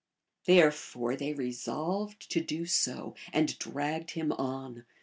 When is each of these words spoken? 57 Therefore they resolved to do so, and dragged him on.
57 0.45 0.55
Therefore 0.57 1.15
they 1.15 1.33
resolved 1.33 2.31
to 2.31 2.41
do 2.41 2.65
so, 2.65 3.13
and 3.31 3.59
dragged 3.59 4.09
him 4.09 4.31
on. 4.31 4.83